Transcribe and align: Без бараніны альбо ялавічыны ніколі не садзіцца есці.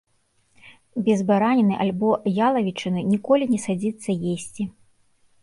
Без 1.09 1.19
бараніны 1.31 1.75
альбо 1.85 2.09
ялавічыны 2.47 3.05
ніколі 3.11 3.45
не 3.53 3.59
садзіцца 3.67 4.11
есці. 4.35 4.63